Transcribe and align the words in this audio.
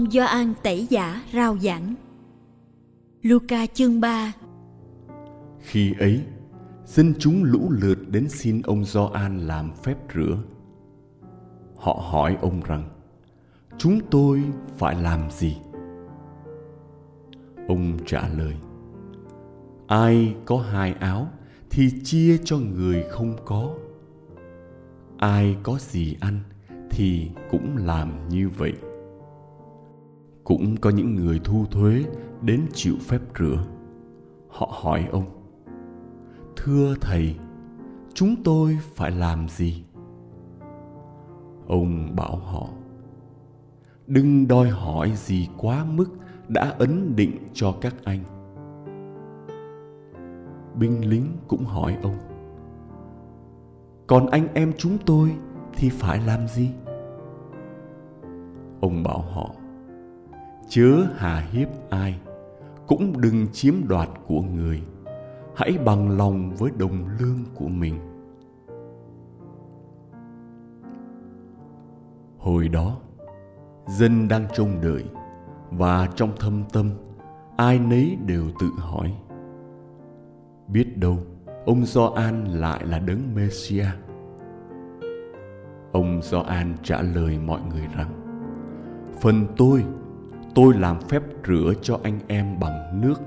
Ông 0.00 0.10
Gioan 0.10 0.54
tẩy 0.62 0.86
giả 0.90 1.22
rao 1.32 1.58
giảng 1.58 1.94
Luca 3.22 3.66
chương 3.66 4.00
3 4.00 4.32
Khi 5.60 5.94
ấy, 5.98 6.20
dân 6.84 7.14
chúng 7.18 7.44
lũ 7.44 7.70
lượt 7.70 7.98
đến 8.08 8.28
xin 8.28 8.62
ông 8.62 8.84
Gioan 8.84 9.38
làm 9.38 9.72
phép 9.82 9.96
rửa. 10.14 10.38
Họ 11.76 12.02
hỏi 12.10 12.36
ông 12.40 12.60
rằng, 12.62 12.88
chúng 13.78 14.00
tôi 14.10 14.42
phải 14.78 15.02
làm 15.02 15.30
gì? 15.30 15.56
Ông 17.68 17.98
trả 18.06 18.28
lời, 18.28 18.54
ai 19.86 20.34
có 20.44 20.58
hai 20.58 20.92
áo 20.92 21.28
thì 21.70 21.90
chia 22.04 22.38
cho 22.44 22.58
người 22.58 23.04
không 23.10 23.36
có. 23.44 23.74
Ai 25.18 25.56
có 25.62 25.78
gì 25.78 26.16
ăn 26.20 26.40
thì 26.90 27.30
cũng 27.50 27.76
làm 27.76 28.28
như 28.28 28.48
vậy 28.48 28.72
cũng 30.50 30.76
có 30.80 30.90
những 30.90 31.14
người 31.14 31.40
thu 31.44 31.64
thuế 31.70 32.04
đến 32.42 32.66
chịu 32.72 32.94
phép 33.00 33.18
rửa. 33.38 33.64
Họ 34.48 34.68
hỏi 34.82 35.08
ông, 35.12 35.24
thưa 36.56 36.94
thầy, 37.00 37.36
chúng 38.14 38.42
tôi 38.44 38.78
phải 38.94 39.10
làm 39.10 39.48
gì? 39.48 39.84
Ông 41.66 42.16
bảo 42.16 42.36
họ, 42.36 42.68
đừng 44.06 44.48
đòi 44.48 44.68
hỏi 44.68 45.12
gì 45.16 45.48
quá 45.56 45.84
mức 45.84 46.06
đã 46.48 46.74
ấn 46.78 47.16
định 47.16 47.36
cho 47.52 47.74
các 47.80 47.94
anh. 48.04 48.20
Binh 50.74 51.10
lính 51.10 51.26
cũng 51.48 51.64
hỏi 51.64 51.96
ông, 52.02 52.18
còn 54.06 54.26
anh 54.26 54.48
em 54.54 54.72
chúng 54.78 54.98
tôi 55.06 55.36
thì 55.76 55.88
phải 55.88 56.20
làm 56.26 56.48
gì? 56.48 56.70
Ông 58.80 59.02
bảo 59.02 59.20
họ 59.20 59.50
chớ 60.70 61.06
hà 61.16 61.40
hiếp 61.40 61.68
ai, 61.90 62.18
cũng 62.86 63.20
đừng 63.20 63.46
chiếm 63.52 63.74
đoạt 63.88 64.08
của 64.26 64.40
người. 64.40 64.82
Hãy 65.56 65.78
bằng 65.84 66.16
lòng 66.18 66.54
với 66.58 66.70
đồng 66.78 67.08
lương 67.18 67.44
của 67.54 67.68
mình. 67.68 67.98
Hồi 72.38 72.68
đó, 72.68 72.96
dân 73.86 74.28
đang 74.28 74.46
trông 74.54 74.80
đợi, 74.82 75.04
và 75.70 76.08
trong 76.14 76.32
thâm 76.40 76.62
tâm, 76.72 76.90
ai 77.56 77.78
nấy 77.78 78.16
đều 78.26 78.44
tự 78.60 78.66
hỏi. 78.78 79.14
Biết 80.68 80.96
đâu, 80.96 81.18
ông 81.66 81.84
Gioan 81.84 82.44
lại 82.44 82.86
là 82.86 82.98
đấng 82.98 83.34
Messia. 83.34 83.86
Ông 85.92 86.22
Gioan 86.22 86.74
trả 86.82 87.02
lời 87.02 87.38
mọi 87.38 87.60
người 87.70 87.88
rằng: 87.96 88.10
Phần 89.20 89.46
tôi 89.56 89.84
tôi 90.54 90.74
làm 90.74 91.00
phép 91.00 91.22
rửa 91.46 91.72
cho 91.82 91.98
anh 92.02 92.18
em 92.26 92.60
bằng 92.60 93.00
nước. 93.00 93.20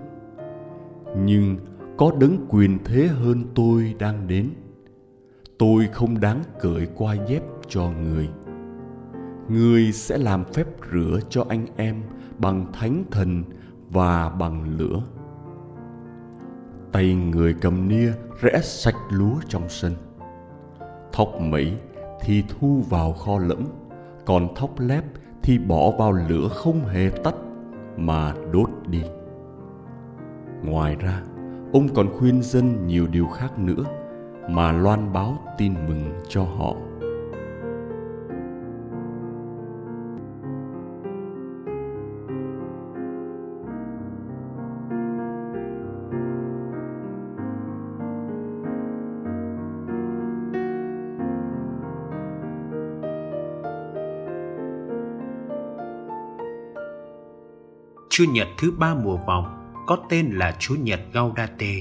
Nhưng 1.17 1.57
có 1.97 2.11
đấng 2.19 2.45
quyền 2.49 2.79
thế 2.85 3.07
hơn 3.07 3.43
tôi 3.55 3.95
đang 3.99 4.27
đến. 4.27 4.49
Tôi 5.57 5.87
không 5.91 6.19
đáng 6.19 6.43
cởi 6.59 6.87
qua 6.95 7.15
dép 7.27 7.43
cho 7.67 7.91
người. 7.91 8.29
Người 9.49 9.91
sẽ 9.91 10.17
làm 10.17 10.43
phép 10.45 10.65
rửa 10.91 11.19
cho 11.29 11.45
anh 11.49 11.65
em 11.75 12.03
bằng 12.37 12.65
thánh 12.73 13.03
thần 13.11 13.43
và 13.89 14.29
bằng 14.29 14.77
lửa. 14.77 15.03
Tay 16.91 17.15
người 17.15 17.55
cầm 17.61 17.87
nia 17.87 18.11
rẽ 18.41 18.59
sạch 18.63 18.97
lúa 19.09 19.35
trong 19.47 19.69
sân. 19.69 19.93
Thóc 21.13 21.27
mẩy 21.41 21.73
thì 22.21 22.43
thu 22.49 22.83
vào 22.89 23.13
kho 23.13 23.37
lẫm, 23.39 23.63
còn 24.25 24.55
thóc 24.55 24.79
lép 24.79 25.03
thì 25.43 25.57
bỏ 25.57 25.91
vào 25.91 26.11
lửa 26.11 26.47
không 26.47 26.85
hề 26.85 27.09
tắt 27.23 27.35
mà 27.97 28.33
đốt 28.51 28.69
đi. 28.87 29.03
Ngoài 30.63 30.95
ra, 30.95 31.21
ông 31.73 31.87
còn 31.95 32.09
khuyên 32.13 32.41
dân 32.41 32.87
nhiều 32.87 33.07
điều 33.07 33.27
khác 33.27 33.59
nữa 33.59 33.83
mà 34.49 34.71
loan 34.71 35.13
báo 35.13 35.37
tin 35.57 35.73
mừng 35.87 36.21
cho 36.29 36.43
họ. 36.43 36.75
Chu 58.15 58.25
Nhật 58.31 58.47
thứ 58.57 58.71
ba 58.71 58.95
mùa 58.95 59.17
vọng 59.17 59.73
có 59.87 59.97
tên 60.09 60.29
là 60.29 60.55
Chu 60.59 60.75
Nhật 60.75 60.99
Gaudate. 61.13 61.75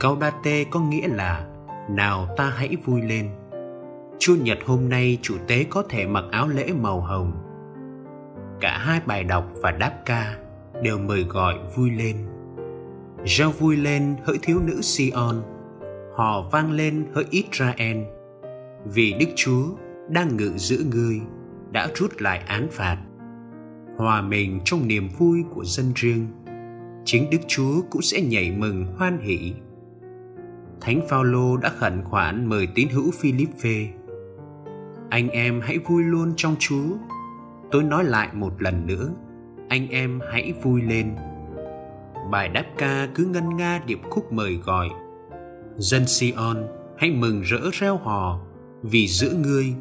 Gaudate 0.00 0.64
có 0.64 0.80
nghĩa 0.80 1.08
là 1.08 1.46
nào 1.90 2.28
ta 2.36 2.52
hãy 2.56 2.76
vui 2.84 3.02
lên. 3.02 3.30
Chu 4.18 4.36
Nhật 4.42 4.58
hôm 4.66 4.88
nay 4.88 5.18
chủ 5.22 5.36
tế 5.46 5.64
có 5.70 5.82
thể 5.88 6.06
mặc 6.06 6.24
áo 6.30 6.48
lễ 6.48 6.72
màu 6.80 7.00
hồng. 7.00 7.32
Cả 8.60 8.78
hai 8.78 9.00
bài 9.06 9.24
đọc 9.24 9.44
và 9.62 9.70
đáp 9.70 9.92
ca 10.04 10.36
đều 10.82 10.98
mời 10.98 11.22
gọi 11.22 11.54
vui 11.76 11.90
lên. 11.90 12.16
Rao 13.26 13.50
vui 13.50 13.76
lên 13.76 14.16
hỡi 14.24 14.38
thiếu 14.42 14.60
nữ 14.66 14.80
Sion, 14.82 15.42
hò 16.16 16.42
vang 16.52 16.72
lên 16.72 17.06
hỡi 17.14 17.24
Israel, 17.30 17.96
vì 18.84 19.14
Đức 19.20 19.28
Chúa 19.36 19.64
đang 20.08 20.36
ngự 20.36 20.52
giữ 20.56 20.84
ngươi, 20.92 21.20
đã 21.70 21.88
rút 21.94 22.10
lại 22.18 22.42
án 22.46 22.68
phạt 22.70 22.96
hòa 24.00 24.22
mình 24.22 24.60
trong 24.64 24.88
niềm 24.88 25.08
vui 25.18 25.44
của 25.54 25.64
dân 25.64 25.92
riêng 25.94 26.26
chính 27.04 27.30
đức 27.30 27.40
chúa 27.48 27.80
cũng 27.90 28.02
sẽ 28.02 28.20
nhảy 28.20 28.50
mừng 28.50 28.86
hoan 28.96 29.18
hỷ 29.20 29.54
Thánh 30.80 31.00
Phaolô 31.08 31.56
đã 31.56 31.68
khẩn 31.68 32.02
khoản 32.04 32.46
mời 32.46 32.68
tín 32.74 32.88
hữu 32.88 33.10
Philip 33.10 33.48
về. 33.62 33.88
Anh 35.10 35.28
em 35.28 35.60
hãy 35.60 35.78
vui 35.78 36.04
luôn 36.04 36.32
trong 36.36 36.56
Chúa. 36.58 36.96
Tôi 37.70 37.82
nói 37.82 38.04
lại 38.04 38.28
một 38.32 38.62
lần 38.62 38.86
nữa, 38.86 39.10
anh 39.68 39.88
em 39.88 40.20
hãy 40.32 40.52
vui 40.62 40.82
lên. 40.82 41.16
Bài 42.30 42.48
đáp 42.48 42.64
ca 42.78 43.08
cứ 43.14 43.24
ngân 43.24 43.56
nga 43.56 43.80
điệp 43.86 44.00
khúc 44.10 44.32
mời 44.32 44.54
gọi. 44.54 44.88
Dân 45.76 46.06
Sion 46.06 46.56
hãy 46.96 47.10
mừng 47.10 47.40
rỡ 47.40 47.60
reo 47.72 47.96
hò 47.96 48.40
vì 48.82 49.06
giữa 49.06 49.32
ngươi 49.32 49.74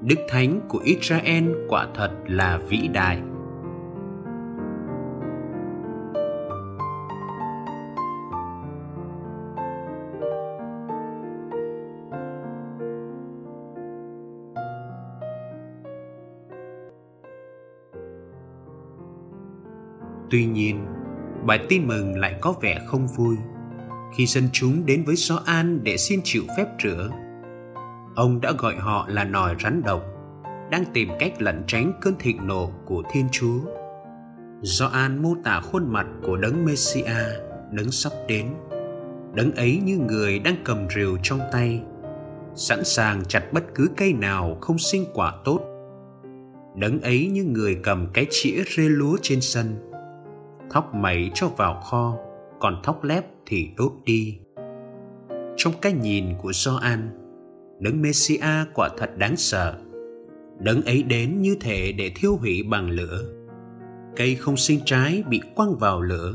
Đức 0.00 0.18
Thánh 0.28 0.60
của 0.68 0.78
Israel 0.78 1.44
quả 1.68 1.86
thật 1.94 2.10
là 2.26 2.60
vĩ 2.68 2.88
đại. 2.88 3.22
Tuy 20.30 20.44
nhiên, 20.44 20.86
bài 21.46 21.66
tin 21.68 21.86
mừng 21.86 22.18
lại 22.18 22.34
có 22.40 22.54
vẻ 22.62 22.80
không 22.86 23.06
vui 23.16 23.36
khi 24.16 24.26
dân 24.26 24.48
chúng 24.52 24.86
đến 24.86 25.04
với 25.04 25.14
Gioan 25.16 25.84
để 25.84 25.96
xin 25.96 26.20
chịu 26.24 26.42
phép 26.56 26.66
rửa. 26.82 27.10
Ông 28.14 28.40
đã 28.40 28.52
gọi 28.58 28.76
họ 28.76 29.06
là 29.08 29.24
nòi 29.24 29.54
rắn 29.62 29.82
độc, 29.82 30.04
đang 30.70 30.84
tìm 30.92 31.08
cách 31.18 31.42
lẩn 31.42 31.62
tránh 31.66 31.92
cơn 32.00 32.14
thịnh 32.18 32.46
nộ 32.46 32.70
của 32.84 33.02
Thiên 33.12 33.28
Chúa. 33.32 33.60
Gioan 34.62 35.22
mô 35.22 35.34
tả 35.44 35.60
khuôn 35.60 35.92
mặt 35.92 36.06
của 36.22 36.36
đấng 36.36 36.64
Messia, 36.64 37.24
đấng 37.72 37.90
sắp 37.90 38.12
đến. 38.28 38.46
Đấng 39.34 39.52
ấy 39.52 39.80
như 39.84 39.98
người 39.98 40.38
đang 40.38 40.56
cầm 40.64 40.86
rìu 40.94 41.18
trong 41.22 41.40
tay, 41.52 41.82
sẵn 42.54 42.84
sàng 42.84 43.24
chặt 43.24 43.52
bất 43.52 43.64
cứ 43.74 43.88
cây 43.96 44.12
nào 44.12 44.58
không 44.60 44.78
sinh 44.78 45.04
quả 45.14 45.32
tốt. 45.44 45.60
Đấng 46.76 47.00
ấy 47.00 47.26
như 47.32 47.44
người 47.44 47.78
cầm 47.82 48.06
cái 48.12 48.26
chĩa 48.30 48.62
rê 48.76 48.82
lúa 48.82 49.16
trên 49.22 49.40
sân, 49.40 49.90
thóc 50.70 50.94
mẩy 50.94 51.30
cho 51.34 51.48
vào 51.48 51.80
kho 51.80 52.16
còn 52.60 52.80
thóc 52.82 53.04
lép 53.04 53.24
thì 53.46 53.68
đốt 53.76 53.92
đi. 54.04 54.38
Trong 55.56 55.72
cái 55.80 55.92
nhìn 55.92 56.24
của 56.42 56.52
Gioan 56.52 57.10
đấng 57.80 58.02
Messia 58.02 58.64
quả 58.74 58.88
thật 58.98 59.10
đáng 59.18 59.36
sợ. 59.36 59.74
Đấng 60.58 60.82
ấy 60.82 61.02
đến 61.02 61.42
như 61.42 61.56
thể 61.60 61.92
để 61.92 62.12
thiêu 62.16 62.36
hủy 62.36 62.62
bằng 62.62 62.90
lửa. 62.90 63.22
Cây 64.16 64.34
không 64.34 64.56
sinh 64.56 64.80
trái 64.84 65.22
bị 65.28 65.40
quăng 65.54 65.78
vào 65.78 66.00
lửa 66.00 66.34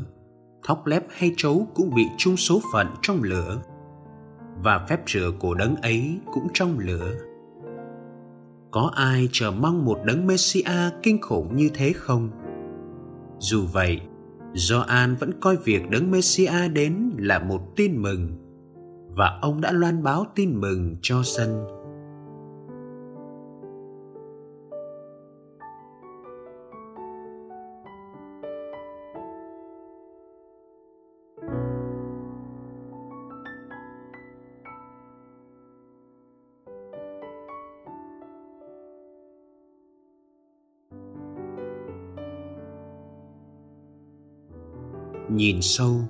thóc 0.63 0.85
lép 0.85 1.03
hay 1.09 1.33
trấu 1.37 1.67
cũng 1.73 1.93
bị 1.95 2.07
chung 2.17 2.37
số 2.37 2.61
phận 2.73 2.87
trong 3.01 3.23
lửa 3.23 3.61
và 4.63 4.85
phép 4.89 4.99
rửa 5.07 5.31
của 5.39 5.53
đấng 5.53 5.75
ấy 5.75 6.19
cũng 6.33 6.47
trong 6.53 6.79
lửa. 6.79 7.13
Có 8.71 8.91
ai 8.95 9.29
chờ 9.31 9.51
mong 9.51 9.85
một 9.85 9.99
đấng 10.05 10.27
Messia 10.27 10.89
kinh 11.03 11.21
khủng 11.21 11.55
như 11.55 11.69
thế 11.73 11.93
không? 11.93 12.29
Dù 13.39 13.65
vậy, 13.73 14.01
Gioan 14.53 15.15
vẫn 15.15 15.31
coi 15.41 15.57
việc 15.57 15.89
đấng 15.89 16.11
Messia 16.11 16.67
đến 16.73 17.11
là 17.17 17.39
một 17.39 17.61
tin 17.75 18.01
mừng, 18.01 18.29
và 19.09 19.39
ông 19.41 19.61
đã 19.61 19.71
loan 19.71 20.03
báo 20.03 20.25
tin 20.35 20.61
mừng 20.61 20.95
cho 21.01 21.23
dân. 21.23 21.78
Nhìn 45.39 45.61
sâu, 45.61 46.01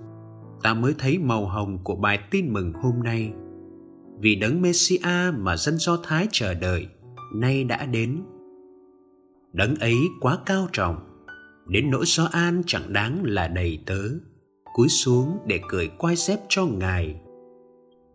ta 0.64 0.74
mới 0.74 0.94
thấy 1.00 1.18
màu 1.18 1.46
hồng 1.46 1.84
của 1.84 1.96
bài 1.96 2.20
tin 2.32 2.54
mừng 2.54 2.74
hôm 2.74 3.04
nay. 3.04 3.32
Vì 4.20 4.36
đấng 4.36 4.62
messia 4.62 5.32
mà 5.38 5.58
dân 5.58 5.78
do 5.78 5.98
thái 6.04 6.28
chờ 6.32 6.54
đợi, 6.54 6.88
nay 7.36 7.64
đã 7.64 7.86
đến. 7.86 8.24
Đấng 9.54 9.76
ấy 9.76 9.96
quá 10.22 10.38
cao 10.46 10.68
trọng, 10.74 10.96
đến 11.68 11.90
nỗi 11.92 12.06
do 12.06 12.26
an 12.32 12.62
chẳng 12.68 12.94
đáng 12.94 13.24
là 13.24 13.48
đầy 13.48 13.80
tớ, 13.86 14.02
cúi 14.74 14.90
xuống 14.90 15.38
để 15.48 15.60
cười 15.70 15.88
quai 15.88 16.16
xếp 16.16 16.40
cho 16.50 16.66
ngài. 16.66 17.22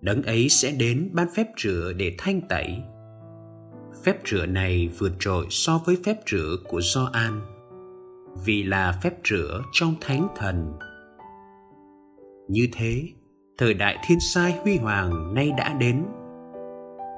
Đấng 0.01 0.23
ấy 0.23 0.49
sẽ 0.49 0.71
đến 0.71 1.11
ban 1.13 1.29
phép 1.35 1.47
rửa 1.57 1.93
để 1.97 2.15
thanh 2.19 2.41
tẩy. 2.49 2.77
Phép 4.05 4.17
rửa 4.27 4.47
này 4.47 4.89
vượt 4.99 5.13
trội 5.19 5.47
so 5.51 5.79
với 5.87 5.97
phép 6.05 6.17
rửa 6.31 6.57
của 6.69 6.81
do 6.81 7.11
an, 7.13 7.41
vì 8.45 8.63
là 8.63 8.99
phép 9.03 9.15
rửa 9.25 9.63
trong 9.73 9.95
thánh 10.01 10.29
thần 10.37 10.73
như 12.49 12.69
thế, 12.73 13.03
thời 13.59 13.75
đại 13.75 13.97
thiên 14.07 14.19
sai 14.21 14.59
huy 14.63 14.77
hoàng 14.77 15.35
nay 15.35 15.53
đã 15.59 15.77
đến. 15.81 16.05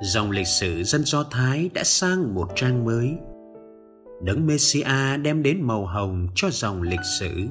Dòng 0.02 0.30
lịch 0.30 0.46
sử 0.46 0.82
dân 0.82 1.04
Do 1.04 1.24
Thái 1.30 1.70
đã 1.74 1.82
sang 1.84 2.34
một 2.34 2.48
trang 2.54 2.84
mới. 2.84 3.14
Đấng 4.22 4.46
messiah 4.46 5.20
đem 5.22 5.42
đến 5.42 5.62
màu 5.62 5.86
hồng 5.86 6.26
cho 6.34 6.48
dòng 6.50 6.82
lịch 6.82 7.04
sử. 7.20 7.48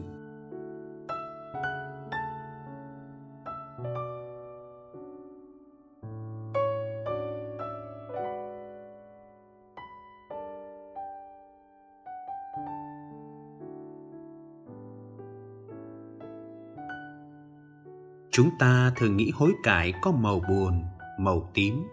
Chúng 18.35 18.49
ta 18.59 18.91
thường 18.95 19.17
nghĩ 19.17 19.31
hối 19.35 19.51
cải 19.63 19.93
có 20.01 20.11
màu 20.11 20.41
buồn, 20.49 20.83
màu 21.19 21.49
tím. 21.53 21.83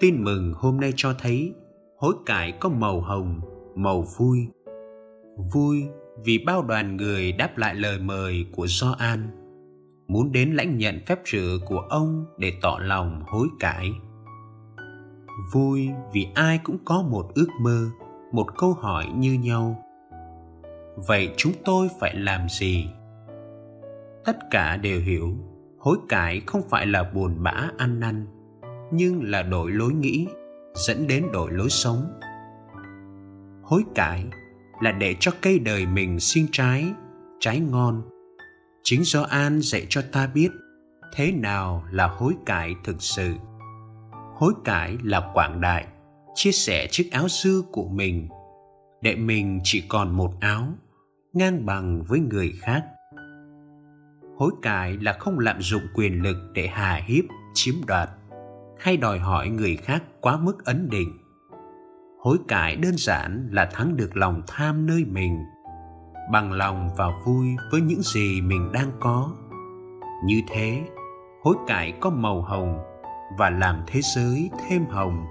Tin 0.00 0.24
mừng 0.24 0.52
hôm 0.56 0.80
nay 0.80 0.92
cho 0.96 1.14
thấy 1.18 1.54
hối 1.98 2.14
cải 2.26 2.52
có 2.52 2.68
màu 2.68 3.00
hồng, 3.00 3.40
màu 3.76 4.04
vui. 4.18 4.48
Vui 5.52 5.86
vì 6.24 6.38
bao 6.46 6.62
đoàn 6.62 6.96
người 6.96 7.32
đáp 7.32 7.58
lại 7.58 7.74
lời 7.74 7.98
mời 7.98 8.46
của 8.56 8.66
Gioan. 8.66 9.30
Muốn 10.08 10.32
đến 10.32 10.50
lãnh 10.50 10.78
nhận 10.78 11.00
phép 11.06 11.18
rửa 11.24 11.58
của 11.66 11.80
ông 11.80 12.24
để 12.38 12.52
tỏ 12.62 12.78
lòng 12.80 13.22
hối 13.26 13.48
cải. 13.60 13.90
Vui 15.52 15.88
vì 16.12 16.26
ai 16.34 16.60
cũng 16.64 16.78
có 16.84 17.02
một 17.02 17.30
ước 17.34 17.48
mơ, 17.60 17.86
một 18.32 18.46
câu 18.58 18.72
hỏi 18.72 19.06
như 19.16 19.32
nhau. 19.32 19.84
Vậy 20.96 21.34
chúng 21.36 21.52
tôi 21.64 21.88
phải 22.00 22.14
làm 22.14 22.48
gì? 22.48 22.88
Tất 24.28 24.50
cả 24.50 24.76
đều 24.76 25.00
hiểu, 25.00 25.36
hối 25.78 25.98
cải 26.08 26.42
không 26.46 26.62
phải 26.68 26.86
là 26.86 27.10
buồn 27.14 27.42
bã, 27.42 27.70
ăn 27.78 28.00
năn, 28.00 28.26
nhưng 28.92 29.22
là 29.30 29.42
đổi 29.42 29.70
lối 29.70 29.92
nghĩ, 29.92 30.26
dẫn 30.74 31.06
đến 31.06 31.26
đổi 31.32 31.52
lối 31.52 31.70
sống. 31.70 32.20
Hối 33.62 33.82
cải 33.94 34.26
là 34.82 34.92
để 34.92 35.16
cho 35.20 35.32
cây 35.42 35.58
đời 35.58 35.86
mình 35.86 36.20
sinh 36.20 36.46
trái 36.52 36.92
trái 37.40 37.60
ngon. 37.60 38.02
Chính 38.82 39.02
do 39.04 39.22
an 39.22 39.60
dạy 39.60 39.86
cho 39.88 40.02
ta 40.12 40.26
biết 40.34 40.48
thế 41.14 41.32
nào 41.32 41.84
là 41.90 42.06
hối 42.06 42.34
cải 42.46 42.74
thực 42.84 43.02
sự. 43.02 43.34
Hối 44.34 44.52
cải 44.64 44.96
là 45.02 45.30
quảng 45.34 45.60
đại, 45.60 45.86
chia 46.34 46.52
sẻ 46.52 46.86
chiếc 46.90 47.12
áo 47.12 47.26
dư 47.28 47.62
của 47.72 47.88
mình, 47.88 48.28
để 49.02 49.16
mình 49.16 49.60
chỉ 49.64 49.84
còn 49.88 50.16
một 50.16 50.32
áo, 50.40 50.68
ngang 51.32 51.66
bằng 51.66 52.02
với 52.08 52.20
người 52.20 52.52
khác 52.60 52.84
hối 54.38 54.50
cải 54.62 54.96
là 54.96 55.12
không 55.12 55.38
lạm 55.38 55.60
dụng 55.60 55.82
quyền 55.94 56.22
lực 56.22 56.36
để 56.54 56.66
hà 56.66 56.94
hiếp, 56.94 57.24
chiếm 57.54 57.74
đoạt, 57.86 58.08
hay 58.78 58.96
đòi 58.96 59.18
hỏi 59.18 59.48
người 59.48 59.76
khác 59.76 60.02
quá 60.20 60.36
mức 60.36 60.64
ấn 60.64 60.90
định. 60.90 61.18
Hối 62.20 62.38
cải 62.48 62.76
đơn 62.76 62.94
giản 62.96 63.48
là 63.52 63.68
thắng 63.72 63.96
được 63.96 64.16
lòng 64.16 64.42
tham 64.46 64.86
nơi 64.86 65.04
mình, 65.04 65.38
bằng 66.32 66.52
lòng 66.52 66.88
và 66.96 67.06
vui 67.26 67.46
với 67.72 67.80
những 67.80 68.02
gì 68.02 68.40
mình 68.40 68.72
đang 68.72 68.90
có. 69.00 69.32
Như 70.24 70.40
thế, 70.48 70.82
hối 71.42 71.54
cải 71.66 71.92
có 72.00 72.10
màu 72.10 72.42
hồng 72.42 72.78
và 73.38 73.50
làm 73.50 73.82
thế 73.86 74.00
giới 74.16 74.50
thêm 74.68 74.86
hồng. 74.86 75.26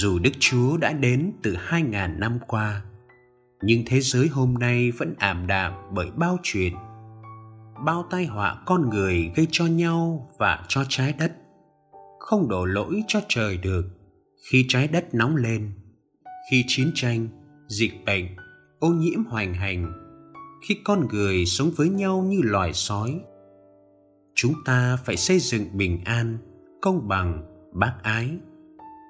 Dù 0.00 0.18
Đức 0.18 0.30
Chúa 0.38 0.76
đã 0.76 0.92
đến 0.92 1.32
từ 1.42 1.56
hai 1.58 1.82
ngàn 1.82 2.20
năm 2.20 2.38
qua, 2.48 2.82
nhưng 3.62 3.82
thế 3.86 4.00
giới 4.00 4.28
hôm 4.28 4.54
nay 4.54 4.90
vẫn 4.90 5.14
ảm 5.18 5.46
đạm 5.46 5.72
bởi 5.94 6.10
bao 6.16 6.38
chuyện 6.42 6.74
bao 7.86 8.06
tai 8.10 8.26
họa 8.26 8.62
con 8.66 8.90
người 8.90 9.32
gây 9.36 9.46
cho 9.50 9.66
nhau 9.66 10.30
và 10.38 10.64
cho 10.68 10.84
trái 10.88 11.14
đất. 11.18 11.32
Không 12.18 12.48
đổ 12.48 12.64
lỗi 12.64 13.02
cho 13.08 13.20
trời 13.28 13.56
được 13.56 13.84
khi 14.50 14.64
trái 14.68 14.88
đất 14.88 15.14
nóng 15.14 15.36
lên 15.36 15.70
khi 16.50 16.64
chiến 16.68 16.90
tranh 16.94 17.28
dịch 17.68 17.92
bệnh 18.06 18.26
ô 18.78 18.88
nhiễm 18.88 19.24
hoành 19.24 19.54
hành 19.54 19.92
khi 20.68 20.76
con 20.84 21.08
người 21.08 21.46
sống 21.46 21.70
với 21.76 21.88
nhau 21.88 22.22
như 22.28 22.40
loài 22.42 22.72
sói. 22.72 23.20
Chúng 24.34 24.54
ta 24.64 24.96
phải 25.04 25.16
xây 25.16 25.38
dựng 25.38 25.76
bình 25.76 26.04
an 26.04 26.38
công 26.82 27.08
bằng 27.08 27.42
bác 27.74 27.94
ái 28.02 28.30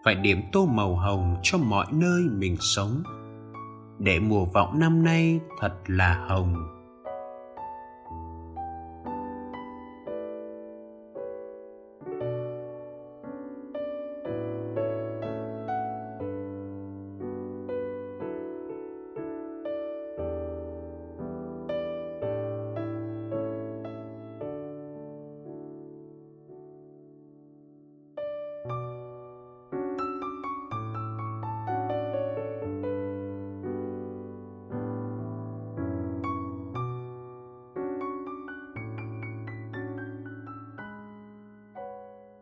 phải 0.04 0.14
điểm 0.14 0.42
tô 0.52 0.66
màu 0.66 0.96
hồng 0.96 1.36
cho 1.42 1.58
mọi 1.58 1.86
nơi 1.92 2.22
mình 2.22 2.56
sống. 2.60 3.02
Để 3.98 4.20
mùa 4.20 4.44
vọng 4.44 4.78
năm 4.78 5.02
nay 5.02 5.40
thật 5.60 5.74
là 5.86 6.24
hồng. 6.28 6.79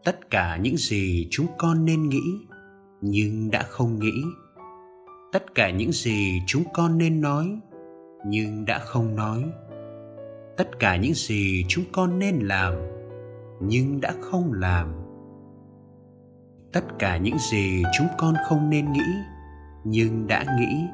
Tất 0.09 0.31
cả 0.31 0.57
những 0.57 0.77
gì 0.77 1.29
chúng 1.31 1.47
con 1.59 1.85
nên 1.85 2.09
nghĩ, 2.09 2.47
nhưng 3.01 3.51
đã 3.51 3.63
không 3.63 3.99
nghĩ. 3.99 4.23
Tất 5.33 5.55
cả 5.55 5.71
những 5.71 5.93
gì 5.93 6.43
chúng 6.47 6.65
con 6.75 6.99
nên 6.99 7.21
nói, 7.21 7.61
nhưng 8.27 8.65
đã 8.65 8.79
không 8.79 9.17
nói. 9.17 9.45
Tất 10.57 10.79
cả 10.79 10.97
những 10.97 11.15
gì 11.15 11.65
chúng 11.69 11.85
con 11.93 12.19
nên 12.19 12.39
làm, 12.39 12.75
nhưng 13.61 14.01
đã 14.01 14.13
không 14.21 14.53
làm. 14.53 14.93
Tất 16.73 16.85
cả 16.99 17.17
những 17.17 17.39
gì 17.51 17.83
chúng 17.99 18.09
con 18.19 18.35
không 18.49 18.71
nên 18.71 18.93
nghĩ, 18.93 19.11
nhưng 19.85 20.27
đã 20.27 20.45
nghĩ. 20.59 20.85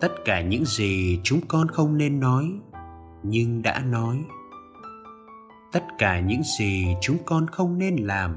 Tất 0.00 0.12
cả 0.24 0.40
những 0.40 0.64
gì 0.64 1.20
chúng 1.22 1.40
con 1.48 1.68
không 1.68 1.96
nên 1.96 2.20
nói, 2.20 2.52
nhưng 3.22 3.62
đã 3.62 3.84
nói. 3.84 4.24
Tất 5.72 5.84
cả 5.98 6.20
những 6.20 6.42
gì 6.58 6.86
chúng 7.00 7.16
con 7.26 7.46
không 7.46 7.78
nên 7.78 7.96
làm, 7.96 8.36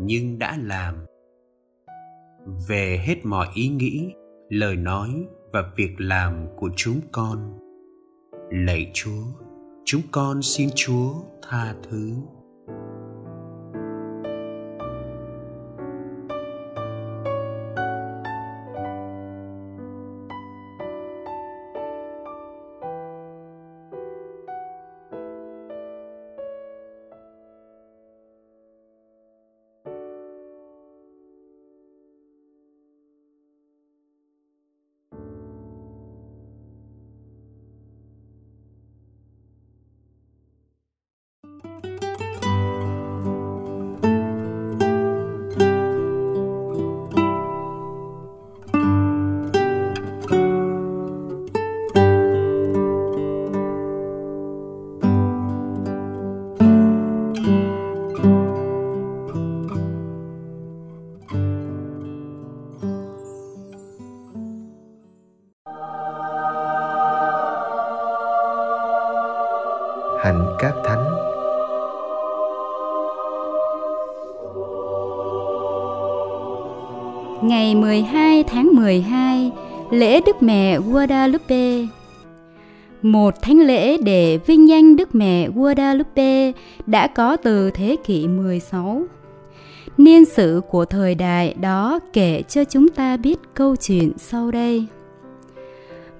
nhưng 0.00 0.38
đã 0.38 0.58
làm. 0.62 0.94
Về 2.68 3.00
hết 3.06 3.16
mọi 3.24 3.48
ý 3.54 3.68
nghĩ, 3.68 4.12
lời 4.48 4.76
nói 4.76 5.26
và 5.52 5.64
việc 5.76 5.94
làm 5.98 6.46
của 6.56 6.70
chúng 6.76 7.00
con, 7.12 7.58
lạy 8.50 8.90
chúa, 8.94 9.24
chúng 9.84 10.02
con 10.10 10.42
xin 10.42 10.68
chúa 10.74 11.12
tha 11.48 11.74
thứ. 11.90 12.12
12 78.92 79.50
lễ 79.90 80.20
Đức 80.26 80.42
Mẹ 80.42 80.78
Guadalupe 80.78 81.86
một 83.02 83.42
thánh 83.42 83.58
lễ 83.58 83.98
để 83.98 84.38
vinh 84.46 84.68
danh 84.68 84.96
Đức 84.96 85.14
Mẹ 85.14 85.48
Guadalupe 85.48 86.52
đã 86.86 87.06
có 87.06 87.36
từ 87.36 87.70
thế 87.70 87.96
kỷ 88.04 88.28
16. 88.28 89.02
Niên 89.98 90.24
sử 90.24 90.60
của 90.70 90.84
thời 90.84 91.14
đại 91.14 91.54
đó 91.60 91.98
kể 92.12 92.42
cho 92.48 92.64
chúng 92.64 92.88
ta 92.88 93.16
biết 93.16 93.38
câu 93.54 93.76
chuyện 93.76 94.12
sau 94.16 94.50
đây. 94.50 94.86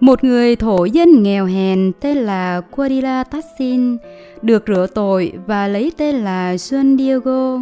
Một 0.01 0.25
người 0.25 0.57
thổ 0.57 0.85
dân 0.85 1.23
nghèo 1.23 1.47
hèn 1.47 1.93
tên 2.01 2.17
là 2.17 2.61
Quadila 2.61 3.25
Tassin 3.25 3.97
được 4.43 4.65
rửa 4.67 4.87
tội 4.95 5.33
và 5.47 5.69
lấy 5.69 5.93
tên 5.97 6.17
là 6.17 6.55
Juan 6.55 6.99
Diego. 6.99 7.61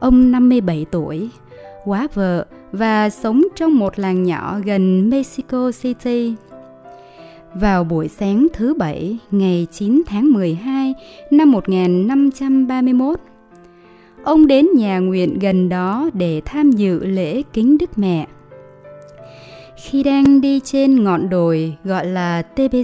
Ông 0.00 0.32
57 0.32 0.86
tuổi, 0.90 1.30
quá 1.84 2.08
vợ 2.14 2.46
và 2.72 3.10
sống 3.10 3.42
trong 3.56 3.78
một 3.78 3.98
làng 3.98 4.22
nhỏ 4.22 4.60
gần 4.64 5.10
Mexico 5.10 5.70
City. 5.82 6.34
Vào 7.54 7.84
buổi 7.84 8.08
sáng 8.08 8.46
thứ 8.52 8.74
Bảy 8.74 9.18
ngày 9.30 9.66
9 9.70 10.02
tháng 10.06 10.32
12 10.32 10.94
năm 11.30 11.52
1531, 11.52 13.20
ông 14.22 14.46
đến 14.46 14.68
nhà 14.76 14.98
nguyện 14.98 15.38
gần 15.38 15.68
đó 15.68 16.10
để 16.14 16.40
tham 16.44 16.70
dự 16.70 17.04
lễ 17.04 17.42
kính 17.52 17.78
Đức 17.78 17.98
Mẹ. 17.98 18.26
Khi 19.76 20.02
đang 20.02 20.40
đi 20.40 20.60
trên 20.64 21.04
ngọn 21.04 21.28
đồi 21.28 21.76
gọi 21.84 22.06
là 22.06 22.42
Tê 22.42 22.68
Bê 22.68 22.82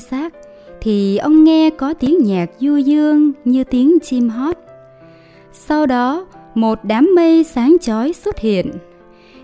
thì 0.80 1.16
ông 1.16 1.44
nghe 1.44 1.70
có 1.70 1.94
tiếng 1.94 2.18
nhạc 2.24 2.50
du 2.58 2.76
dương 2.76 3.32
như 3.44 3.64
tiếng 3.64 3.98
chim 4.02 4.28
hót. 4.28 4.56
Sau 5.52 5.86
đó, 5.86 6.26
một 6.56 6.78
đám 6.82 7.10
mây 7.16 7.44
sáng 7.44 7.76
chói 7.80 8.12
xuất 8.12 8.38
hiện. 8.38 8.72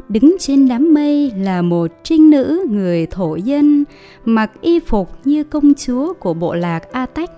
Đứng 0.08 0.36
trên 0.38 0.68
đám 0.68 0.94
mây 0.94 1.32
là 1.36 1.62
một 1.62 1.86
trinh 2.02 2.30
nữ 2.30 2.66
người 2.70 3.06
thổ 3.06 3.36
dân, 3.36 3.84
mặc 4.24 4.50
y 4.60 4.80
phục 4.80 5.10
như 5.24 5.44
công 5.44 5.74
chúa 5.74 6.12
của 6.12 6.34
bộ 6.34 6.54
lạc 6.54 6.92
A 6.92 7.06
Tách. 7.06 7.30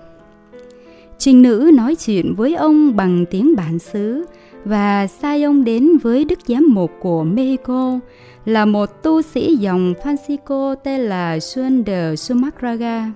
Trinh 1.17 1.41
nữ 1.41 1.71
nói 1.73 1.95
chuyện 1.95 2.33
với 2.37 2.55
ông 2.55 2.95
bằng 2.95 3.25
tiếng 3.31 3.55
bản 3.55 3.79
xứ 3.79 4.25
và 4.65 5.07
sai 5.07 5.43
ông 5.43 5.63
đến 5.63 5.97
với 5.97 6.25
đức 6.25 6.39
giám 6.47 6.67
mục 6.69 6.91
của 7.01 7.23
Mexico 7.23 7.99
là 8.45 8.65
một 8.65 9.03
tu 9.03 9.21
sĩ 9.21 9.55
dòng 9.55 9.93
Francisco 10.03 10.75
tên 10.75 11.01
là 11.01 11.37
Juan 11.37 11.83
de 11.85 12.15
Sumagraga 12.15 13.11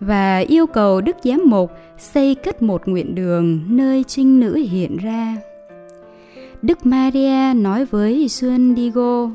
và 0.00 0.38
yêu 0.38 0.66
cầu 0.66 1.00
Đức 1.00 1.16
Giám 1.24 1.42
Mục 1.44 1.70
xây 1.98 2.34
cất 2.34 2.62
một 2.62 2.88
nguyện 2.88 3.14
đường 3.14 3.60
nơi 3.68 4.04
trinh 4.08 4.40
nữ 4.40 4.54
hiện 4.54 4.96
ra. 4.96 5.36
Đức 6.62 6.86
Maria 6.86 7.54
nói 7.54 7.84
với 7.84 8.26
Juan 8.26 8.76
Diego, 8.76 9.30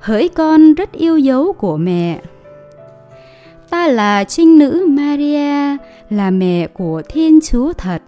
Hỡi 0.00 0.28
con 0.28 0.74
rất 0.74 0.92
yêu 0.92 1.18
dấu 1.18 1.52
của 1.52 1.76
mẹ. 1.76 2.20
Ta 3.70 3.88
là 3.88 4.24
trinh 4.24 4.58
nữ 4.58 4.86
Maria, 4.88 5.76
là 6.10 6.30
mẹ 6.30 6.66
của 6.66 7.02
Thiên 7.08 7.38
Chúa 7.40 7.72
thật. 7.72 8.02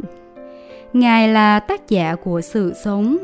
Ngài 0.92 1.28
là 1.28 1.60
tác 1.60 1.88
giả 1.88 2.14
của 2.14 2.40
sự 2.40 2.72
sống, 2.84 3.16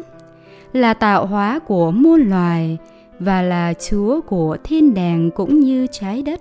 là 0.72 0.94
tạo 0.94 1.26
hóa 1.26 1.58
của 1.58 1.90
muôn 1.90 2.20
loài 2.20 2.78
và 3.18 3.42
là 3.42 3.74
Chúa 3.88 4.20
của 4.20 4.56
thiên 4.64 4.94
đàng 4.94 5.30
cũng 5.30 5.60
như 5.60 5.86
trái 5.86 6.22
đất. 6.22 6.40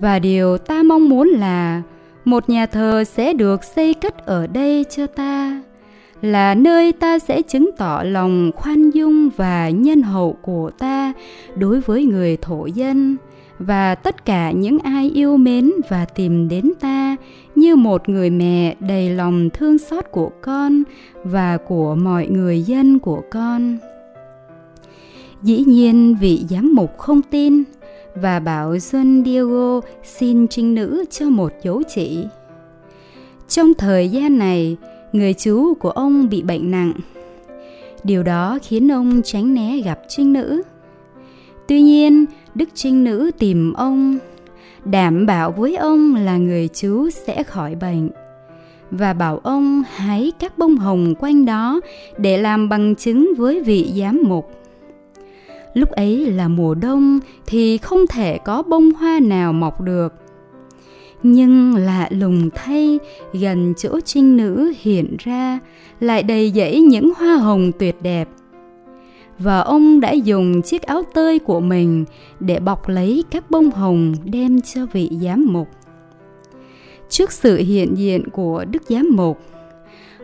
Và 0.00 0.18
điều 0.18 0.58
ta 0.58 0.82
mong 0.82 1.08
muốn 1.08 1.28
là 1.28 1.82
một 2.24 2.48
nhà 2.48 2.66
thờ 2.66 3.04
sẽ 3.04 3.32
được 3.32 3.64
xây 3.64 3.94
cất 3.94 4.26
ở 4.26 4.46
đây 4.46 4.84
cho 4.90 5.06
ta 5.06 5.62
là 6.24 6.54
nơi 6.54 6.92
ta 6.92 7.18
sẽ 7.18 7.42
chứng 7.42 7.70
tỏ 7.76 8.02
lòng 8.02 8.50
khoan 8.54 8.90
dung 8.90 9.28
và 9.36 9.70
nhân 9.70 10.02
hậu 10.02 10.36
của 10.42 10.70
ta 10.78 11.12
đối 11.56 11.80
với 11.80 12.04
người 12.04 12.36
thổ 12.36 12.66
dân 12.66 13.16
và 13.58 13.94
tất 13.94 14.24
cả 14.24 14.50
những 14.50 14.78
ai 14.78 15.10
yêu 15.10 15.36
mến 15.36 15.72
và 15.88 16.04
tìm 16.04 16.48
đến 16.48 16.72
ta 16.80 17.16
như 17.54 17.76
một 17.76 18.08
người 18.08 18.30
mẹ 18.30 18.76
đầy 18.80 19.10
lòng 19.10 19.50
thương 19.50 19.78
xót 19.78 20.04
của 20.10 20.30
con 20.42 20.82
và 21.24 21.56
của 21.56 21.94
mọi 21.94 22.26
người 22.26 22.62
dân 22.62 22.98
của 22.98 23.22
con 23.30 23.78
dĩ 25.42 25.64
nhiên 25.66 26.16
vị 26.20 26.44
giám 26.50 26.74
mục 26.74 26.98
không 26.98 27.22
tin 27.22 27.62
và 28.14 28.40
bảo 28.40 28.78
Xuân 28.78 29.24
Diego 29.24 29.80
xin 30.02 30.48
trinh 30.48 30.74
nữ 30.74 31.04
cho 31.10 31.30
một 31.30 31.52
dấu 31.62 31.82
chỉ. 31.94 32.26
Trong 33.48 33.74
thời 33.74 34.08
gian 34.08 34.38
này, 34.38 34.76
người 35.14 35.34
chú 35.34 35.74
của 35.74 35.90
ông 35.90 36.28
bị 36.28 36.42
bệnh 36.42 36.70
nặng. 36.70 36.92
Điều 38.04 38.22
đó 38.22 38.58
khiến 38.62 38.92
ông 38.92 39.22
tránh 39.24 39.54
né 39.54 39.80
gặp 39.80 40.00
trinh 40.08 40.32
nữ. 40.32 40.62
Tuy 41.68 41.82
nhiên, 41.82 42.24
Đức 42.54 42.68
Trinh 42.74 43.04
Nữ 43.04 43.30
tìm 43.38 43.72
ông, 43.72 44.18
đảm 44.84 45.26
bảo 45.26 45.52
với 45.52 45.76
ông 45.76 46.14
là 46.14 46.36
người 46.36 46.68
chú 46.68 47.10
sẽ 47.10 47.42
khỏi 47.42 47.74
bệnh 47.74 48.10
và 48.90 49.12
bảo 49.12 49.40
ông 49.42 49.82
hái 49.94 50.32
các 50.38 50.58
bông 50.58 50.76
hồng 50.76 51.14
quanh 51.18 51.44
đó 51.44 51.80
để 52.18 52.38
làm 52.38 52.68
bằng 52.68 52.94
chứng 52.94 53.32
với 53.36 53.62
vị 53.62 53.92
giám 53.96 54.20
mục. 54.24 54.50
Lúc 55.74 55.90
ấy 55.90 56.30
là 56.30 56.48
mùa 56.48 56.74
đông 56.74 57.20
thì 57.46 57.78
không 57.78 58.06
thể 58.06 58.38
có 58.38 58.62
bông 58.62 58.92
hoa 58.92 59.20
nào 59.20 59.52
mọc 59.52 59.80
được. 59.80 60.23
Nhưng 61.26 61.74
lạ 61.76 62.08
lùng 62.10 62.50
thay, 62.54 62.98
gần 63.32 63.74
chỗ 63.76 64.00
trinh 64.00 64.36
nữ 64.36 64.72
hiện 64.80 65.16
ra 65.18 65.58
lại 66.00 66.22
đầy 66.22 66.50
dẫy 66.50 66.80
những 66.80 67.12
hoa 67.16 67.36
hồng 67.36 67.72
tuyệt 67.78 68.02
đẹp– 68.02 68.28
và 69.38 69.60
ông 69.60 70.00
đã 70.00 70.12
dùng 70.12 70.62
chiếc 70.62 70.82
áo 70.82 71.02
tơi 71.14 71.38
của 71.38 71.60
mình 71.60 72.04
để 72.40 72.60
bọc 72.60 72.88
lấy 72.88 73.24
các 73.30 73.50
bông 73.50 73.70
hồng 73.70 74.14
đem 74.24 74.60
cho 74.60 74.86
vị 74.86 75.10
giám 75.22 75.46
mục. 75.50 75.68
Trước 77.08 77.32
sự 77.32 77.56
hiện 77.56 77.98
diện 77.98 78.30
của 78.30 78.64
Đức 78.70 78.82
Giám 78.88 79.08
mục, 79.12 79.40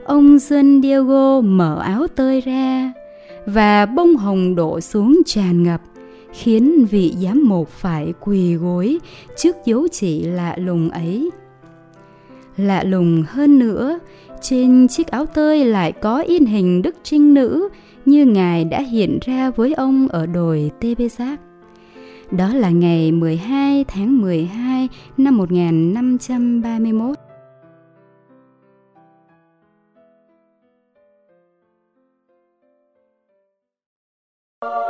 ông 0.05 0.37
John 0.37 0.83
Diego 0.83 1.41
mở 1.41 1.81
áo 1.81 2.07
tơi 2.07 2.41
ra 2.41 2.93
và 3.47 3.87
bông 3.87 4.17
hồng 4.17 4.55
đổ 4.55 4.81
xuống 4.81 5.21
tràn 5.27 5.63
ngập, 5.63 5.81
khiến 6.33 6.87
vị 6.91 7.15
giám 7.23 7.49
mục 7.49 7.69
phải 7.69 8.13
quỳ 8.21 8.55
gối 8.55 8.99
trước 9.37 9.57
dấu 9.65 9.89
chỉ 9.89 10.25
lạ 10.25 10.57
lùng 10.59 10.91
ấy. 10.91 11.31
Lạ 12.57 12.83
lùng 12.85 13.25
hơn 13.29 13.59
nữa, 13.59 13.99
trên 14.41 14.89
chiếc 14.89 15.07
áo 15.07 15.27
tơi 15.27 15.65
lại 15.65 15.93
có 15.93 16.19
in 16.19 16.45
hình 16.45 16.83
Đức 16.83 16.97
Trinh 17.03 17.35
Nữ 17.35 17.69
như 18.05 18.27
Ngài 18.27 18.65
đã 18.65 18.81
hiện 18.81 19.19
ra 19.27 19.51
với 19.51 19.75
ông 19.75 20.09
ở 20.09 20.27
đồi 20.27 20.71
Tê 20.81 20.95
Bê 20.95 21.09
Giác. 21.09 21.41
Đó 22.31 22.55
là 22.55 22.71
ngày 22.71 23.13
12 23.13 23.85
tháng 23.85 24.21
12 24.21 24.89
năm 25.17 25.37
1531. 25.37 27.17
Oh 34.65 34.90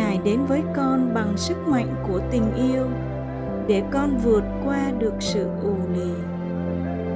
Ngài 0.00 0.18
đến 0.24 0.44
với 0.48 0.62
con 0.76 1.14
bằng 1.14 1.36
sức 1.36 1.68
mạnh 1.68 1.94
của 2.08 2.20
tình 2.30 2.54
yêu 2.54 2.86
để 3.66 3.82
con 3.90 4.16
vượt 4.24 4.44
qua 4.64 4.90
được 4.98 5.12
sự 5.18 5.48
ù 5.62 5.74
lì, 5.94 6.12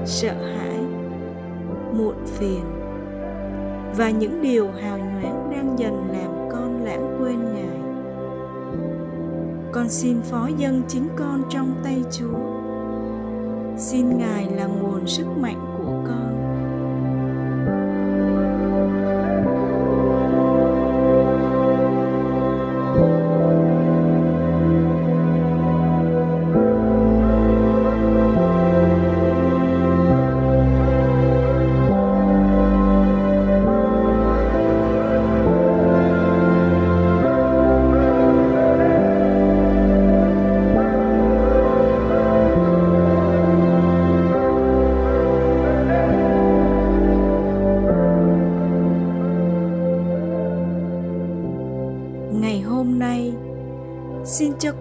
sợ 0.05 0.33
hãi, 0.33 0.79
muộn 1.93 2.15
phiền 2.27 2.65
và 3.97 4.11
những 4.11 4.43
điều 4.43 4.71
hào 4.71 4.99
nhoáng 4.99 5.51
đang 5.51 5.79
dần 5.79 6.09
làm 6.13 6.49
con 6.53 6.85
lãng 6.85 7.17
quên 7.21 7.39
Ngài. 7.55 7.79
Con 9.73 9.89
xin 9.89 10.21
phó 10.23 10.49
dâng 10.57 10.83
chính 10.89 11.09
con 11.17 11.43
trong 11.51 11.75
tay 11.85 12.03
Chúa. 12.11 12.39
Xin 13.77 14.19
Ngài 14.19 14.51
là 14.51 14.67
nguồn 14.67 15.07
sức 15.07 15.27
mạnh 15.41 15.75
của 15.79 15.93
con. 16.07 16.54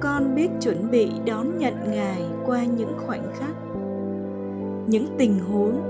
Con 0.03 0.35
biết 0.35 0.49
chuẩn 0.61 0.91
bị 0.91 1.11
đón 1.25 1.57
nhận 1.57 1.73
ngài 1.91 2.21
qua 2.45 2.63
những 2.63 2.93
khoảnh 2.97 3.23
khắc, 3.39 3.55
những 4.87 5.07
tình 5.17 5.39
huống, 5.39 5.81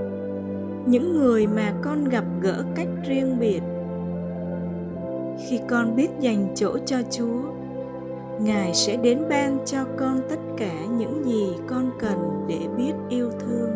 những 0.86 1.18
người 1.18 1.46
mà 1.46 1.72
con 1.82 2.04
gặp 2.04 2.24
gỡ 2.40 2.64
cách 2.74 2.88
riêng 3.08 3.36
biệt. 3.40 3.60
Khi 5.46 5.60
con 5.68 5.96
biết 5.96 6.08
dành 6.20 6.48
chỗ 6.54 6.78
cho 6.86 6.96
chúa, 7.10 7.42
ngài 8.40 8.74
sẽ 8.74 8.96
đến 8.96 9.18
ban 9.30 9.58
cho 9.66 9.78
con 9.96 10.20
tất 10.28 10.38
cả 10.56 10.74
những 10.98 11.24
gì 11.24 11.46
con 11.66 11.90
cần 12.00 12.46
để 12.48 12.58
biết 12.78 12.92
yêu 13.08 13.30
thương. 13.40 13.70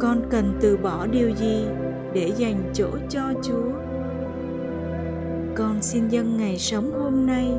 Con 0.00 0.20
cần 0.30 0.58
từ 0.60 0.76
bỏ 0.76 1.06
điều 1.06 1.30
gì 1.30 1.64
để 2.12 2.32
dành 2.36 2.62
chỗ 2.72 2.88
cho 3.08 3.22
chúa? 3.42 3.70
Con 5.54 5.82
xin 5.82 6.08
dâng 6.08 6.36
ngày 6.36 6.58
sống 6.58 6.92
hôm 7.00 7.26
nay 7.26 7.52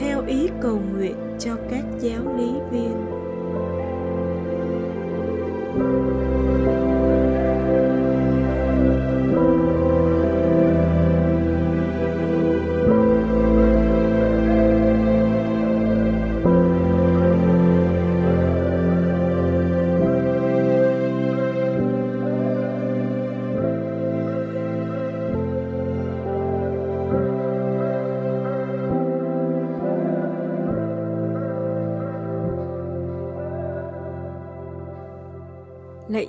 theo 0.00 0.24
ý 0.26 0.48
cầu 0.60 0.80
nguyện 0.92 1.16
cho 1.38 1.56
các 1.70 1.84
giáo 2.00 2.36
lý 2.36 2.52
viên. 2.70 3.18
lạy 6.38 6.47